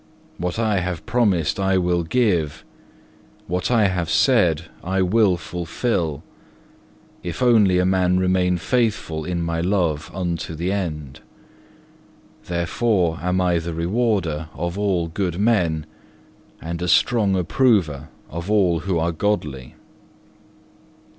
[0.39, 2.65] What I have promised I will give;
[3.45, 6.23] what I have said I will fulfil;
[7.21, 11.19] if only a man remain faithful in My love unto the end.
[12.45, 15.85] Therefore am I the rewarder of all good men,
[16.59, 19.75] and a strong approver of all who are godly.